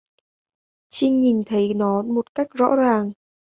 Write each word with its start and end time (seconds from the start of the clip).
Trinh 0.89 1.17
nhìn 1.17 1.43
thấy 1.43 1.73
nó 1.73 2.01
một 2.01 2.35
cách 2.35 2.47
rõ 2.53 2.75
ràng 2.75 3.11